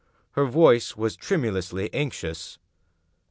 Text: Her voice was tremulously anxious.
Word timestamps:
Her 0.31 0.47
voice 0.47 0.97
was 0.97 1.15
tremulously 1.15 1.93
anxious. 1.93 2.57